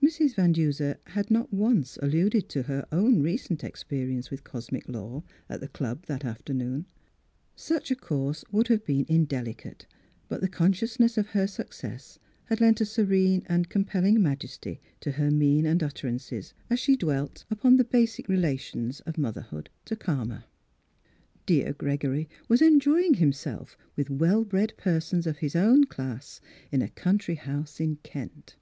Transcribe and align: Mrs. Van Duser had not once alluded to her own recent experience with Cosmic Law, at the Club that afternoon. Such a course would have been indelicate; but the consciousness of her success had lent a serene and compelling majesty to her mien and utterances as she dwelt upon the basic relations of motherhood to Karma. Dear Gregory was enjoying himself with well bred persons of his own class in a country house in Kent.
Mrs. 0.00 0.36
Van 0.36 0.52
Duser 0.52 0.98
had 1.08 1.32
not 1.32 1.52
once 1.52 1.96
alluded 2.00 2.48
to 2.50 2.62
her 2.62 2.86
own 2.92 3.20
recent 3.22 3.64
experience 3.64 4.30
with 4.30 4.44
Cosmic 4.44 4.88
Law, 4.88 5.24
at 5.48 5.58
the 5.58 5.66
Club 5.66 6.06
that 6.06 6.24
afternoon. 6.24 6.86
Such 7.56 7.90
a 7.90 7.96
course 7.96 8.44
would 8.52 8.68
have 8.68 8.84
been 8.86 9.04
indelicate; 9.08 9.88
but 10.28 10.40
the 10.40 10.48
consciousness 10.48 11.18
of 11.18 11.30
her 11.30 11.48
success 11.48 12.20
had 12.44 12.60
lent 12.60 12.80
a 12.82 12.86
serene 12.86 13.42
and 13.46 13.68
compelling 13.68 14.22
majesty 14.22 14.80
to 15.00 15.10
her 15.10 15.32
mien 15.32 15.66
and 15.66 15.82
utterances 15.82 16.54
as 16.70 16.78
she 16.78 16.94
dwelt 16.96 17.44
upon 17.50 17.76
the 17.76 17.82
basic 17.82 18.28
relations 18.28 19.00
of 19.00 19.18
motherhood 19.18 19.70
to 19.86 19.96
Karma. 19.96 20.44
Dear 21.46 21.72
Gregory 21.72 22.28
was 22.46 22.62
enjoying 22.62 23.14
himself 23.14 23.76
with 23.96 24.08
well 24.08 24.44
bred 24.44 24.74
persons 24.76 25.26
of 25.26 25.38
his 25.38 25.56
own 25.56 25.82
class 25.82 26.40
in 26.70 26.80
a 26.80 26.86
country 26.88 27.34
house 27.34 27.80
in 27.80 27.96
Kent. 28.04 28.54